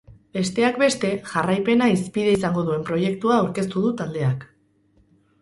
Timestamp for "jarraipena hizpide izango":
1.33-2.65